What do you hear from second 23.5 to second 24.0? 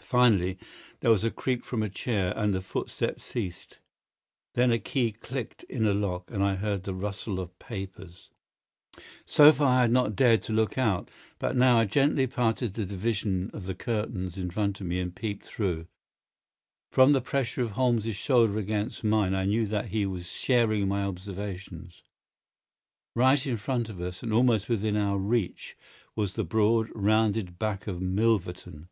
front of